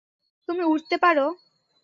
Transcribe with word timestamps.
তুমি 0.49 0.63
উড়তে 0.63 0.95
পারো? 0.97 1.25